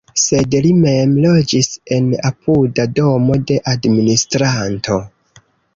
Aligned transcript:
Sed 0.19 0.55
li 0.65 0.69
mem 0.77 1.11
loĝis 1.25 1.69
en 1.97 2.09
apuda 2.31 2.89
domo 3.01 3.39
de 3.53 3.61
administranto. 3.77 5.01